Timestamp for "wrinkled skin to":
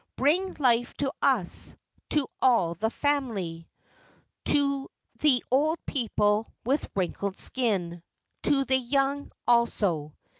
6.95-8.65